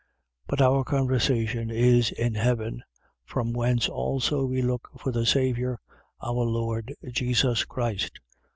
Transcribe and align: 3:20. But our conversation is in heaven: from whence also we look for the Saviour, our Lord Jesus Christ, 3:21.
3:20. 0.47 0.47
But 0.47 0.61
our 0.63 0.83
conversation 0.83 1.69
is 1.69 2.09
in 2.13 2.33
heaven: 2.33 2.81
from 3.23 3.53
whence 3.53 3.87
also 3.87 4.47
we 4.47 4.63
look 4.63 4.89
for 4.97 5.11
the 5.11 5.27
Saviour, 5.27 5.79
our 6.23 6.33
Lord 6.43 6.95
Jesus 7.11 7.65
Christ, 7.65 8.13
3:21. 8.15 8.19